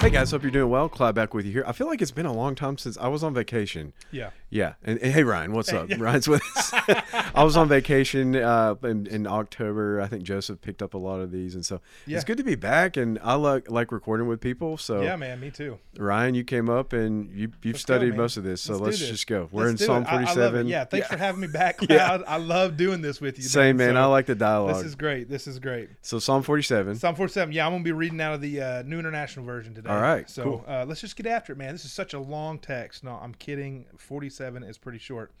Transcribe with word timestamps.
Hey 0.00 0.08
guys, 0.08 0.30
hope 0.30 0.42
you're 0.42 0.50
doing 0.50 0.70
well. 0.70 0.88
Clyde 0.88 1.14
back 1.14 1.34
with 1.34 1.44
you 1.44 1.52
here. 1.52 1.62
I 1.66 1.72
feel 1.72 1.86
like 1.86 2.00
it's 2.00 2.10
been 2.10 2.24
a 2.24 2.32
long 2.32 2.54
time 2.54 2.78
since 2.78 2.96
I 2.96 3.08
was 3.08 3.22
on 3.22 3.34
vacation. 3.34 3.92
Yeah. 4.10 4.30
Yeah, 4.48 4.72
and, 4.82 4.98
and 4.98 5.12
hey 5.12 5.22
Ryan, 5.22 5.52
what's 5.52 5.72
up? 5.72 5.88
Ryan's 5.96 6.26
with 6.26 6.42
us. 6.56 6.72
I 7.34 7.44
was 7.44 7.56
on 7.56 7.68
vacation 7.68 8.34
uh, 8.34 8.74
in, 8.82 9.06
in 9.06 9.26
October. 9.28 10.00
I 10.00 10.08
think 10.08 10.24
Joseph 10.24 10.60
picked 10.60 10.82
up 10.82 10.94
a 10.94 10.98
lot 10.98 11.20
of 11.20 11.30
these, 11.30 11.54
and 11.54 11.64
so 11.64 11.80
Yeah. 12.06 12.16
it's 12.16 12.24
good 12.24 12.38
to 12.38 12.42
be 12.42 12.56
back. 12.56 12.96
And 12.96 13.18
I 13.22 13.34
like 13.34 13.70
like 13.70 13.92
recording 13.92 14.26
with 14.26 14.40
people. 14.40 14.76
So 14.78 15.02
Yeah, 15.02 15.14
man, 15.16 15.38
me 15.38 15.50
too. 15.52 15.78
Ryan, 15.98 16.34
you 16.34 16.42
came 16.44 16.68
up 16.70 16.92
and 16.94 17.30
you 17.30 17.52
you've 17.62 17.74
Let's 17.74 17.82
studied 17.82 18.08
man. 18.10 18.16
most 18.18 18.36
of 18.38 18.42
this. 18.42 18.60
So 18.62 18.72
Let's 18.72 18.82
let's, 18.82 18.98
this. 19.00 19.08
just 19.10 19.26
go. 19.28 19.48
We're 19.52 19.68
Let's 19.68 19.82
in 19.82 19.86
Psalm. 19.86 20.04
I- 20.08 20.12
I 20.12 20.14
love 20.22 20.22
it. 20.22 20.34
47. 20.34 20.66
Yeah, 20.66 20.84
thanks 20.84 21.06
for 21.08 21.16
having 21.18 21.40
me 21.42 21.46
back, 21.46 21.78
Yeah. 21.88 22.18
I 22.26 22.38
love 22.38 22.76
doing 22.76 23.02
this 23.02 23.20
with 23.20 23.36
you. 23.38 23.44
Same 23.44 23.76
man. 23.76 23.94
So 23.94 24.00
I 24.00 24.06
like 24.06 24.26
the 24.26 24.34
dialogue. 24.34 24.76
This 24.76 24.86
is 24.86 24.94
great. 24.96 25.28
This 25.28 25.46
is 25.46 25.58
great. 25.60 25.90
so 26.02 26.18
Psalm 26.18 26.42
47. 26.42 26.96
Psalm 26.96 27.14
47. 27.14 27.52
Yeah, 27.52 27.66
I'm 27.66 27.72
gonna 27.72 27.84
be 27.84 27.92
reading 27.92 28.20
out 28.20 28.34
of 28.34 28.40
the 28.40 28.60
uh, 28.62 28.82
New 28.82 28.98
International 28.98 29.44
Version 29.44 29.74
today. 29.74 29.89
All 29.90 30.00
right, 30.00 30.30
So 30.30 30.42
cool. 30.44 30.64
uh, 30.68 30.84
let's 30.86 31.00
just 31.00 31.16
get 31.16 31.26
after 31.26 31.52
it, 31.52 31.56
man. 31.58 31.72
This 31.72 31.84
is 31.84 31.92
such 31.92 32.14
a 32.14 32.20
long 32.20 32.60
text. 32.60 33.02
No, 33.02 33.18
I'm 33.20 33.34
kidding. 33.34 33.86
47 33.96 34.62
is 34.62 34.78
pretty 34.78 34.98
short. 34.98 35.32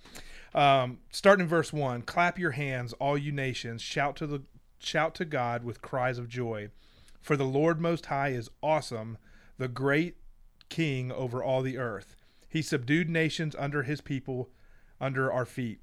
Um, 0.54 0.98
starting 1.12 1.44
in 1.44 1.48
verse 1.48 1.72
one. 1.72 2.02
Clap 2.02 2.36
your 2.36 2.50
hands, 2.50 2.92
all 2.94 3.16
you 3.16 3.30
nations. 3.30 3.80
Shout 3.80 4.16
to 4.16 4.26
the 4.26 4.42
shout 4.80 5.14
to 5.16 5.24
God 5.24 5.62
with 5.62 5.82
cries 5.82 6.18
of 6.18 6.28
joy, 6.28 6.70
for 7.20 7.36
the 7.36 7.44
Lord 7.44 7.80
Most 7.80 8.06
High 8.06 8.30
is 8.30 8.50
awesome, 8.62 9.18
the 9.58 9.68
great 9.68 10.16
King 10.68 11.12
over 11.12 11.44
all 11.44 11.62
the 11.62 11.78
earth. 11.78 12.16
He 12.48 12.62
subdued 12.62 13.08
nations 13.08 13.54
under 13.56 13.84
his 13.84 14.00
people, 14.00 14.50
under 15.00 15.30
our 15.30 15.44
feet. 15.46 15.78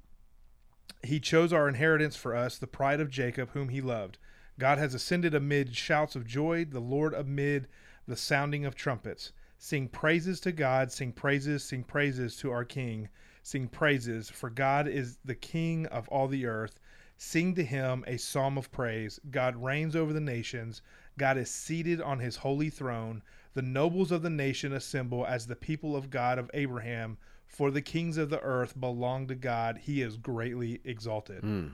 He 1.02 1.20
chose 1.20 1.52
our 1.52 1.68
inheritance 1.68 2.16
for 2.16 2.34
us, 2.36 2.58
the 2.58 2.66
pride 2.66 3.00
of 3.00 3.08
Jacob, 3.08 3.50
whom 3.52 3.68
he 3.70 3.80
loved. 3.80 4.18
God 4.58 4.76
has 4.76 4.92
ascended 4.94 5.32
amid 5.34 5.74
shouts 5.76 6.16
of 6.16 6.26
joy, 6.26 6.64
the 6.66 6.80
Lord 6.80 7.14
amid 7.14 7.68
the 8.08 8.16
sounding 8.16 8.64
of 8.64 8.74
trumpets. 8.74 9.32
Sing 9.58 9.88
praises 9.88 10.40
to 10.40 10.52
God, 10.52 10.90
sing 10.90 11.12
praises, 11.12 11.62
sing 11.62 11.84
praises 11.84 12.36
to 12.38 12.50
our 12.50 12.64
King, 12.64 13.08
sing 13.42 13.68
praises, 13.68 14.30
for 14.30 14.50
God 14.50 14.88
is 14.88 15.18
the 15.24 15.34
King 15.34 15.86
of 15.86 16.08
all 16.08 16.26
the 16.26 16.46
earth. 16.46 16.80
Sing 17.20 17.54
to 17.56 17.64
him 17.64 18.04
a 18.06 18.16
psalm 18.16 18.56
of 18.56 18.70
praise. 18.70 19.18
God 19.30 19.56
reigns 19.56 19.96
over 19.96 20.12
the 20.12 20.20
nations. 20.20 20.82
God 21.18 21.36
is 21.36 21.50
seated 21.50 22.00
on 22.00 22.20
his 22.20 22.36
holy 22.36 22.70
throne. 22.70 23.22
The 23.54 23.62
nobles 23.62 24.12
of 24.12 24.22
the 24.22 24.30
nation 24.30 24.72
assemble 24.72 25.26
as 25.26 25.46
the 25.46 25.56
people 25.56 25.96
of 25.96 26.10
God 26.10 26.38
of 26.38 26.50
Abraham. 26.54 27.18
For 27.48 27.72
the 27.72 27.82
kings 27.82 28.18
of 28.18 28.30
the 28.30 28.40
earth 28.40 28.78
belong 28.78 29.26
to 29.26 29.34
God. 29.34 29.80
He 29.82 30.00
is 30.00 30.16
greatly 30.16 30.80
exalted. 30.84 31.42
Mm. 31.42 31.72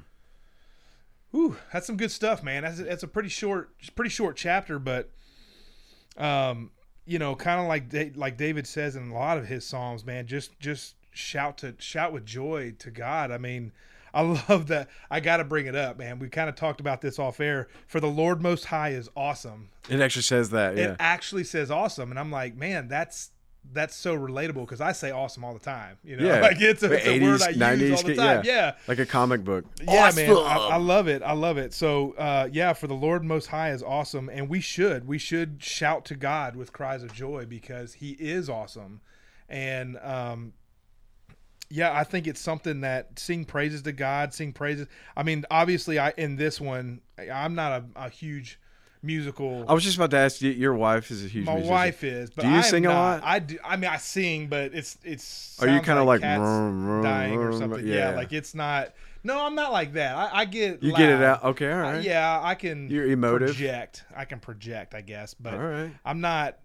Ooh, 1.35 1.57
that's 1.73 1.87
some 1.87 1.99
good 1.99 2.13
stuff, 2.13 2.43
man. 2.43 2.63
That's 2.63 2.79
a, 2.79 2.85
that's 2.85 3.03
a 3.03 3.09
pretty 3.09 3.29
short, 3.29 3.75
pretty 3.95 4.11
short 4.11 4.37
chapter, 4.37 4.79
but 4.79 5.11
um, 6.17 6.71
you 7.07 7.19
know, 7.19 7.35
kind 7.35 7.61
of 7.61 7.67
like 7.67 8.17
like 8.17 8.37
David 8.37 8.67
says 8.67 8.97
in 8.97 9.11
a 9.11 9.15
lot 9.15 9.39
of 9.39 9.47
his 9.47 9.67
psalms, 9.67 10.05
man. 10.05 10.27
Just 10.27 10.59
just 10.59 10.97
shout 11.11 11.59
to 11.59 11.75
shout 11.79 12.13
with 12.13 12.25
joy 12.25 12.75
to 12.79 12.91
God. 12.91 13.31
I 13.31 13.39
mean, 13.39 13.73
I 14.13 14.23
love 14.49 14.69
that. 14.69 14.89
I 15.11 15.21
got 15.21 15.39
to 15.39 15.45
bring 15.45 15.67
it 15.67 15.77
up, 15.77 15.99
man. 15.99 16.19
We 16.19 16.29
kind 16.29 16.49
of 16.49 16.55
talked 16.55 16.81
about 16.81 17.01
this 17.01 17.19
off 17.19 17.41
air. 17.41 17.69
For 17.87 18.01
the 18.01 18.09
Lord 18.09 18.41
Most 18.41 18.67
High 18.67 18.91
is 18.91 19.11
awesome. 19.17 19.71
It 19.89 20.01
actually 20.01 20.23
says 20.23 20.51
that. 20.51 20.77
Yeah. 20.77 20.93
It 20.93 20.97
actually 20.99 21.45
says 21.45 21.71
awesome, 21.71 22.11
and 22.11 22.19
I'm 22.19 22.31
like, 22.31 22.57
man, 22.57 22.89
that's 22.89 23.31
that's 23.73 23.97
so 23.97 24.17
relatable 24.17 24.61
because 24.61 24.81
I 24.81 24.93
say 24.93 25.11
awesome 25.11 25.45
all 25.45 25.53
the 25.53 25.59
time. 25.59 25.97
You 26.05 26.17
know, 26.17 26.27
Yeah. 26.27 26.41
like 26.43 26.61
it's 26.61 26.83
a, 26.83 26.93
it's 26.93 27.07
a 27.07 27.21
word 27.21 27.41
80s, 27.41 27.63
I 27.63 27.73
use 27.73 28.03
all 28.03 28.09
the 28.09 28.15
time. 28.17 28.43
yeah. 28.45 28.53
yeah. 28.55 28.73
like 28.87 28.99
a 28.99 29.07
comic 29.07 29.43
book. 29.45 29.65
Yeah, 29.81 30.13
man, 30.15 30.31
I, 30.31 30.69
I 30.73 30.77
love 30.77 31.09
it. 31.09 31.23
I 31.23 31.33
love 31.33 31.59
it. 31.59 31.73
So, 31.75 32.13
uh, 32.13 32.49
yeah, 32.53 32.73
for 32.73 32.87
the 32.87 32.95
Lord 32.95 33.25
Most 33.25 33.47
High 33.47 33.71
is 33.73 33.83
awesome, 33.83 34.29
and 34.29 34.49
we 34.49 34.61
should 34.61 35.09
we 35.09 35.19
should 35.19 35.63
shout 35.63 36.05
to 36.07 36.15
God 36.15 36.57
with 36.57 36.73
cries 36.73 37.03
of 37.03 37.13
joy 37.13 37.47
because 37.47 37.95
He 37.95 38.13
is 38.13 38.49
awesome, 38.49 39.01
and 39.49 39.99
um, 40.03 40.53
yeah, 41.71 41.93
I 41.93 42.05
think 42.05 42.27
it's 42.27 42.41
something 42.41 42.83
that 42.83 43.19
sing 43.19 43.45
praises 43.45 43.83
to 43.83 43.93
God, 43.93 44.33
sing 44.35 44.53
praises. 44.53 44.87
I 45.17 45.23
mean, 45.23 45.45
obviously, 45.51 45.99
I 45.99 46.13
in 46.17 46.37
this 46.37 46.61
one, 46.61 47.01
I'm 47.33 47.55
not 47.55 47.73
a, 47.73 48.05
a 48.05 48.09
huge 48.09 48.61
musical. 49.05 49.65
I 49.69 49.75
was 49.75 49.85
just 49.85 49.97
about 49.97 50.11
to 50.13 50.17
ask 50.17 50.41
you. 50.43 50.51
Your 50.51 50.75
wife 50.75 51.11
is 51.11 51.25
a 51.25 51.29
huge. 51.29 51.47
my 51.47 51.53
musician. 51.55 51.73
wife 51.73 52.05
is, 52.05 52.31
but 52.31 52.43
Do 52.43 52.49
you 52.49 52.57
I'm 52.57 52.63
sing 52.63 52.87
a 52.87 52.89
not. 52.89 52.95
lot? 52.95 53.21
I 53.25 53.39
do. 53.39 53.59
I 53.65 53.77
mean, 53.77 53.91
I 53.91 53.99
sing, 53.99 54.49
but 54.49 54.75
it's 54.75 54.99
it's. 55.05 55.63
Are 55.63 55.69
you 55.69 55.81
kind 55.81 55.99
of 55.99 56.07
like, 56.07 56.21
cats 56.23 56.41
"Vroom, 56.41 56.85
vroom, 56.85 57.03
dying 57.05 57.39
or 57.39 57.53
something? 57.53 57.87
Yeah. 57.87 58.11
Yeah. 58.11 58.17
like 58.17 58.33
it's 58.33 58.55
not. 58.55 58.93
No, 59.27 59.41
I'm 59.47 59.55
not 59.55 59.73
like 59.73 59.95
that. 59.95 60.17
I, 60.17 60.41
I 60.41 60.45
get. 60.45 60.83
You 60.83 60.95
get 60.95 61.09
it 61.09 61.23
out. 61.23 61.43
Okay, 61.45 61.71
all 61.71 61.79
right. 61.79 62.03
yeah, 62.03 62.41
I 62.43 62.55
can. 62.55 62.91
You're 62.91 63.07
emotive. 63.07 63.49
Project. 63.57 64.05
I 64.15 64.25
can 64.27 64.39
project, 64.41 64.95
I 64.95 65.01
guess, 65.01 65.33
but 65.35 65.55
All 65.55 65.61
right. 65.61 65.91
I'm 66.05 66.21
not. 66.21 66.59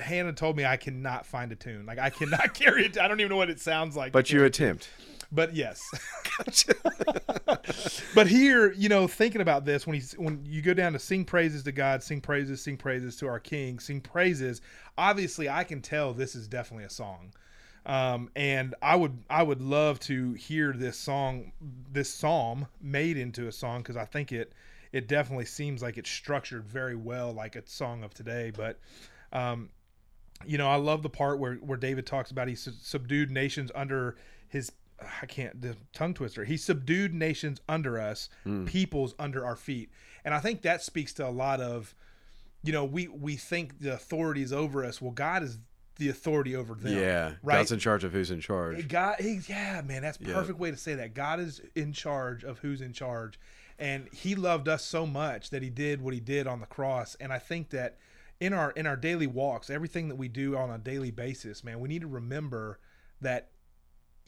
Hannah 0.00 0.32
told 0.32 0.56
me 0.56 0.64
I 0.64 0.76
cannot 0.76 1.26
find 1.26 1.52
a 1.52 1.56
tune. 1.56 1.86
Like 1.86 1.98
I 1.98 2.10
cannot 2.10 2.54
carry 2.54 2.86
it. 2.86 2.98
I 2.98 3.08
don't 3.08 3.20
even 3.20 3.30
know 3.30 3.36
what 3.36 3.50
it 3.50 3.60
sounds 3.60 3.96
like. 3.96 4.12
But 4.12 4.30
you 4.30 4.44
attempt. 4.44 4.88
But 5.30 5.54
yes. 5.54 5.82
but 8.14 8.26
here, 8.26 8.72
you 8.72 8.88
know, 8.88 9.06
thinking 9.06 9.40
about 9.40 9.64
this, 9.64 9.86
when 9.86 9.94
he's 9.94 10.12
when 10.12 10.44
you 10.46 10.62
go 10.62 10.72
down 10.74 10.94
to 10.94 10.98
sing 10.98 11.24
praises 11.24 11.62
to 11.64 11.72
God, 11.72 12.02
sing 12.02 12.20
praises, 12.20 12.62
sing 12.62 12.76
praises 12.76 13.16
to 13.16 13.28
our 13.28 13.38
King, 13.38 13.78
sing 13.78 14.00
praises. 14.00 14.60
Obviously, 14.96 15.48
I 15.48 15.64
can 15.64 15.82
tell 15.82 16.14
this 16.14 16.34
is 16.34 16.48
definitely 16.48 16.84
a 16.84 16.90
song. 16.90 17.32
Um, 17.84 18.30
and 18.36 18.74
I 18.82 18.96
would 18.96 19.18
I 19.30 19.42
would 19.42 19.62
love 19.62 20.00
to 20.00 20.34
hear 20.34 20.72
this 20.72 20.98
song, 20.98 21.52
this 21.90 22.12
psalm 22.12 22.66
made 22.80 23.16
into 23.16 23.48
a 23.48 23.52
song 23.52 23.80
because 23.80 23.96
I 23.96 24.04
think 24.04 24.32
it 24.32 24.52
it 24.92 25.08
definitely 25.08 25.44
seems 25.44 25.82
like 25.82 25.98
it's 25.98 26.10
structured 26.10 26.66
very 26.66 26.96
well, 26.96 27.32
like 27.32 27.56
a 27.56 27.66
song 27.66 28.02
of 28.02 28.14
today. 28.14 28.52
But 28.54 28.78
um, 29.32 29.70
you 30.46 30.58
know, 30.58 30.68
I 30.68 30.76
love 30.76 31.02
the 31.02 31.10
part 31.10 31.38
where 31.38 31.54
where 31.56 31.78
David 31.78 32.06
talks 32.06 32.30
about 32.30 32.48
he 32.48 32.54
subdued 32.54 33.30
nations 33.30 33.70
under 33.74 34.16
his. 34.48 34.72
I 35.22 35.26
can't 35.26 35.60
the 35.60 35.76
tongue 35.92 36.14
twister. 36.14 36.44
He 36.44 36.56
subdued 36.56 37.14
nations 37.14 37.60
under 37.68 38.00
us, 38.00 38.28
hmm. 38.44 38.64
peoples 38.64 39.14
under 39.18 39.44
our 39.44 39.56
feet, 39.56 39.90
and 40.24 40.34
I 40.34 40.40
think 40.40 40.62
that 40.62 40.82
speaks 40.82 41.12
to 41.14 41.26
a 41.26 41.30
lot 41.30 41.60
of, 41.60 41.94
you 42.62 42.72
know, 42.72 42.84
we 42.84 43.08
we 43.08 43.36
think 43.36 43.80
the 43.80 43.94
authority 43.94 44.42
is 44.42 44.52
over 44.52 44.84
us. 44.84 45.00
Well, 45.00 45.12
God 45.12 45.42
is 45.42 45.58
the 45.98 46.08
authority 46.08 46.54
over 46.54 46.74
them. 46.74 46.96
Yeah. 46.96 47.32
right. 47.42 47.56
God's 47.56 47.72
in 47.72 47.78
charge 47.80 48.04
of 48.04 48.12
who's 48.12 48.30
in 48.30 48.40
charge. 48.40 48.86
God, 48.88 49.16
he, 49.18 49.40
yeah, 49.48 49.82
man, 49.84 50.02
that's 50.02 50.18
Yeah. 50.20 50.34
perfect 50.34 50.58
way 50.58 50.70
to 50.70 50.76
say 50.76 50.94
that. 50.94 51.12
God 51.12 51.40
is 51.40 51.60
in 51.74 51.92
charge 51.92 52.44
of 52.44 52.60
who's 52.60 52.80
in 52.80 52.92
charge, 52.92 53.38
and 53.78 54.08
He 54.12 54.34
loved 54.34 54.68
us 54.68 54.84
so 54.84 55.06
much 55.06 55.50
that 55.50 55.62
He 55.62 55.70
did 55.70 56.00
what 56.00 56.14
He 56.14 56.20
did 56.20 56.46
on 56.46 56.60
the 56.60 56.66
cross. 56.66 57.16
And 57.20 57.32
I 57.32 57.38
think 57.38 57.70
that 57.70 57.98
in 58.40 58.52
our 58.52 58.70
in 58.72 58.86
our 58.86 58.96
daily 58.96 59.26
walks, 59.26 59.70
everything 59.70 60.08
that 60.08 60.16
we 60.16 60.28
do 60.28 60.56
on 60.56 60.70
a 60.70 60.78
daily 60.78 61.10
basis, 61.10 61.64
man, 61.64 61.80
we 61.80 61.88
need 61.88 62.02
to 62.02 62.08
remember 62.08 62.78
that 63.20 63.50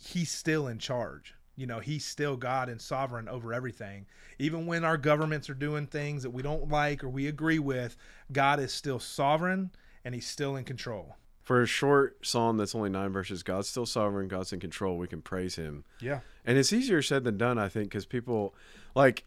He's 0.02 0.30
still 0.30 0.66
in 0.66 0.78
charge. 0.78 1.34
You 1.56 1.66
know, 1.66 1.78
He's 1.78 2.06
still 2.06 2.36
God 2.36 2.68
and 2.70 2.80
sovereign 2.80 3.28
over 3.28 3.52
everything. 3.52 4.06
Even 4.38 4.64
when 4.66 4.82
our 4.84 4.96
governments 4.96 5.50
are 5.50 5.54
doing 5.54 5.86
things 5.86 6.22
that 6.22 6.30
we 6.30 6.42
don't 6.42 6.68
like 6.70 7.04
or 7.04 7.10
we 7.10 7.26
agree 7.26 7.58
with, 7.58 7.96
God 8.32 8.60
is 8.60 8.72
still 8.72 8.98
sovereign 8.98 9.70
and 10.04 10.14
He's 10.14 10.26
still 10.26 10.56
in 10.56 10.64
control. 10.64 11.16
For 11.42 11.60
a 11.60 11.66
short 11.66 12.24
psalm 12.24 12.56
that's 12.56 12.74
only 12.74 12.88
nine 12.88 13.12
verses, 13.12 13.42
God's 13.42 13.68
still 13.68 13.84
sovereign. 13.84 14.28
God's 14.28 14.52
in 14.52 14.60
control. 14.60 14.96
We 14.96 15.06
can 15.08 15.20
praise 15.20 15.56
Him. 15.56 15.84
Yeah. 16.00 16.20
And 16.46 16.56
it's 16.56 16.72
easier 16.72 17.02
said 17.02 17.24
than 17.24 17.36
done, 17.36 17.58
I 17.58 17.68
think, 17.68 17.90
because 17.90 18.06
people 18.06 18.54
like. 18.94 19.24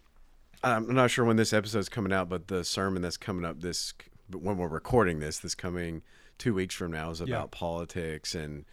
I'm 0.66 0.96
not 0.96 1.12
sure 1.12 1.26
when 1.26 1.36
this 1.36 1.52
episode's 1.52 1.90
coming 1.90 2.14
out, 2.14 2.30
but 2.30 2.48
the 2.48 2.64
sermon 2.64 3.02
that's 3.02 3.18
coming 3.18 3.44
up 3.44 3.60
this 3.60 3.94
when 4.32 4.56
we're 4.58 4.70
recording 4.70 5.20
this, 5.20 5.38
this 5.40 5.56
coming 5.56 6.02
two 6.38 6.54
weeks 6.54 6.74
from 6.74 6.92
now, 6.94 7.12
is 7.12 7.20
about 7.22 7.50
Yeah. 7.52 7.60
politics 7.60 8.34
and. 8.34 8.66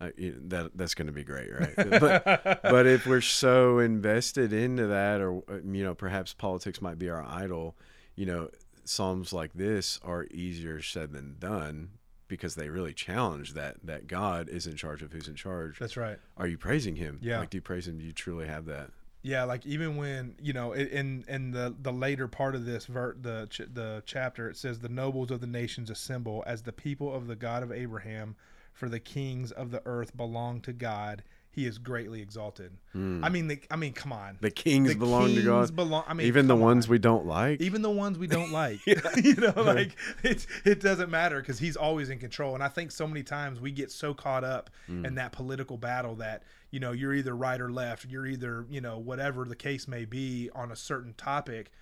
Uh, 0.00 0.10
that 0.16 0.70
that's 0.76 0.94
going 0.94 1.08
to 1.08 1.12
be 1.12 1.24
great, 1.24 1.50
right? 1.52 1.74
but 1.76 2.22
but 2.62 2.86
if 2.86 3.04
we're 3.04 3.20
so 3.20 3.80
invested 3.80 4.52
into 4.52 4.86
that, 4.86 5.20
or 5.20 5.42
uh, 5.50 5.56
you 5.64 5.82
know, 5.82 5.94
perhaps 5.94 6.32
politics 6.32 6.80
might 6.80 6.98
be 6.98 7.10
our 7.10 7.24
idol. 7.24 7.76
You 8.14 8.26
know, 8.26 8.50
psalms 8.84 9.32
like 9.32 9.52
this 9.54 9.98
are 10.04 10.26
easier 10.30 10.82
said 10.82 11.12
than 11.12 11.36
done 11.38 11.90
because 12.28 12.54
they 12.54 12.68
really 12.68 12.92
challenge 12.92 13.54
that 13.54 13.76
that 13.82 14.06
God 14.06 14.48
is 14.48 14.66
in 14.66 14.76
charge 14.76 15.02
of 15.02 15.12
who's 15.12 15.26
in 15.26 15.34
charge. 15.34 15.78
That's 15.78 15.96
right. 15.96 16.18
Are 16.36 16.46
you 16.46 16.58
praising 16.58 16.96
Him? 16.96 17.18
Yeah. 17.20 17.40
Like, 17.40 17.50
do 17.50 17.58
you 17.58 17.62
praise 17.62 17.88
Him? 17.88 17.98
Do 17.98 18.04
you 18.04 18.12
truly 18.12 18.46
have 18.46 18.66
that? 18.66 18.90
Yeah, 19.22 19.44
like 19.44 19.66
even 19.66 19.96
when 19.96 20.36
you 20.40 20.52
know 20.52 20.72
in 20.72 21.24
in 21.26 21.50
the 21.50 21.74
the 21.82 21.92
later 21.92 22.28
part 22.28 22.54
of 22.54 22.64
this 22.64 22.86
ver- 22.86 23.16
the 23.20 23.48
ch- 23.50 23.72
the 23.72 24.02
chapter, 24.06 24.48
it 24.48 24.56
says 24.56 24.78
the 24.78 24.88
nobles 24.88 25.30
of 25.30 25.40
the 25.40 25.46
nations 25.46 25.90
assemble 25.90 26.44
as 26.46 26.62
the 26.62 26.72
people 26.72 27.12
of 27.12 27.26
the 27.26 27.34
God 27.34 27.62
of 27.64 27.72
Abraham, 27.72 28.36
for 28.78 28.88
the 28.88 29.00
kings 29.00 29.50
of 29.50 29.70
the 29.72 29.82
earth 29.84 30.16
belong 30.16 30.60
to 30.62 30.72
God. 30.72 31.22
He 31.50 31.66
is 31.66 31.78
greatly 31.78 32.22
exalted. 32.22 32.76
I 32.94 33.28
mean, 33.28 33.48
the, 33.48 33.58
I 33.68 33.74
mean, 33.74 33.92
come 33.92 34.12
on. 34.12 34.38
The 34.40 34.50
kings 34.50 34.90
The 34.90 34.94
belong 34.94 35.34
to 35.34 35.42
God. 35.42 35.74
belong- 35.74 36.04
I 36.06 36.14
mean, 36.14 36.28
even 36.28 36.46
the 36.46 36.54
ones 36.54 36.86
on. 36.86 36.90
we 36.92 36.98
don't 36.98 37.26
like. 37.26 37.60
even 37.60 37.82
the 37.82 37.90
ones 37.90 38.16
we 38.16 38.28
don't 38.28 38.52
like 38.52 38.78
you 38.86 39.34
know 39.34 39.52
like 39.56 39.96
it, 40.22 40.46
it 40.64 40.80
doesn't 40.80 41.10
matter 41.10 41.40
because 41.40 41.58
he's 41.58 41.74
always 41.76 42.10
in 42.10 42.18
control 42.20 42.54
and 42.54 42.62
i 42.62 42.68
think 42.68 42.92
so 42.92 43.08
many 43.08 43.22
times 43.24 43.60
we 43.60 43.72
get 43.72 43.90
so 43.90 44.14
caught 44.14 44.44
up 44.44 44.70
Mm. 44.88 45.04
in 45.06 45.14
that 45.16 45.32
political 45.32 45.76
battle 45.76 46.14
that 46.16 46.44
you 46.70 46.78
know 46.80 46.92
you're 46.92 47.12
either 47.14 47.34
right 47.34 47.60
or 47.60 47.70
left 47.72 48.04
you're 48.08 48.26
either 48.26 48.64
you 48.70 48.80
know 48.80 48.98
whatever 48.98 49.44
the 49.44 49.56
case 49.56 49.88
may 49.88 50.04
be 50.04 50.48
on 50.54 50.70
a 50.70 50.76
certain 50.76 51.12
topic 51.14 51.72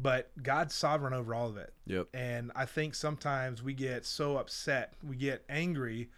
but 0.00 0.30
God's 0.42 0.74
sovereign 0.74 1.12
over 1.12 1.34
all 1.34 1.48
of 1.50 1.58
it. 1.58 1.74
Yep. 1.86 2.08
And 2.14 2.50
I 2.56 2.64
think 2.64 2.94
sometimes 2.94 3.62
we 3.62 3.74
get 3.74 4.06
so 4.06 4.38
upset, 4.38 4.94
we 5.06 5.14
get 5.14 5.44
angry, 5.50 6.08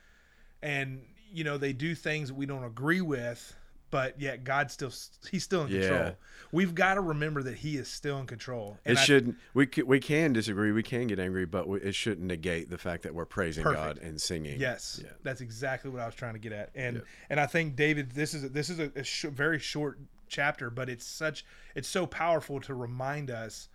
and 0.63 1.03
you 1.33 1.45
know 1.45 1.59
they 1.59 1.73
do 1.73 1.95
things 1.95 2.29
that 2.29 2.35
we 2.35 2.47
don't 2.47 2.65
agree 2.65 3.01
with, 3.01 3.55
but 3.91 4.21
yet 4.21 4.45
God 4.45 4.71
still 4.71 4.93
He's 5.31 5.45
still 5.45 5.65
in 5.65 5.69
Yeah. 5.73 5.81
control. 5.89 6.17
We've 6.53 6.75
got 6.75 6.95
to 6.95 7.01
remember 7.01 7.43
that 7.45 7.55
He 7.57 7.77
is 7.79 7.89
still 7.89 8.19
in 8.19 8.27
control. 8.27 8.79
It 8.85 8.99
I- 8.99 9.01
shouldn't. 9.05 9.37
We 9.55 9.67
c- 9.75 9.83
we 9.83 10.01
can 10.01 10.33
disagree. 10.33 10.73
We 10.73 10.83
can 10.83 11.07
get 11.07 11.19
angry, 11.19 11.47
but 11.47 11.67
we, 11.69 11.81
it 11.81 11.95
shouldn't 11.95 12.27
negate 12.27 12.69
the 12.71 12.77
fact 12.79 13.03
that 13.05 13.15
we're 13.15 13.25
praising 13.25 13.63
Perfect. 13.65 13.83
God 13.83 13.99
and 14.07 14.21
singing. 14.21 14.61
Yes, 14.61 15.01
Yeah. 15.03 15.11
that's 15.23 15.41
exactly 15.41 15.91
what 15.91 16.01
I 16.03 16.07
was 16.07 16.15
trying 16.15 16.35
to 16.35 16.39
get 16.39 16.53
at, 16.53 16.71
and 16.75 16.97
Yep. 16.97 17.05
and 17.31 17.41
I 17.41 17.47
think 17.47 17.77
David, 17.77 18.11
this 18.13 18.35
is 18.35 18.45
a, 18.45 18.49
this 18.51 18.69
is 18.71 18.79
a, 18.79 18.93
a 18.97 19.03
sh- 19.05 19.25
very 19.25 19.59
short 19.59 19.99
chapter, 20.29 20.69
but 20.71 20.89
it's 20.89 21.07
such 21.07 21.45
it's 21.75 21.89
so 21.89 22.07
powerful 22.07 22.61
to 22.61 22.75
remind 22.75 23.31
us 23.31 23.69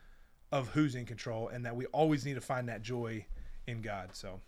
of 0.51 0.69
who's 0.69 0.95
in 0.95 1.05
control 1.05 1.49
and 1.49 1.65
that 1.65 1.75
we 1.75 1.85
always 1.87 2.25
need 2.25 2.35
to 2.35 2.41
find 2.41 2.69
that 2.69 2.81
joy 2.81 3.25
in 3.67 3.81
God. 3.81 4.11
So 4.15 4.39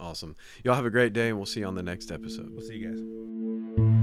Awesome. 0.00 0.36
Y'all 0.64 0.74
have 0.74 0.86
a 0.86 0.90
great 0.90 1.12
day, 1.12 1.28
and 1.28 1.36
we'll 1.36 1.46
see 1.46 1.60
you 1.60 1.66
on 1.66 1.74
the 1.74 1.82
next 1.82 2.10
episode. 2.10 2.50
we'll 2.50 2.66
see 2.66 2.76
you 2.76 2.88
guys. 2.88 3.97